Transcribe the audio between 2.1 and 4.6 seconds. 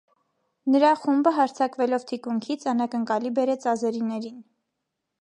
թիկունքից՝ անակնկալի բերեց ազերիներին։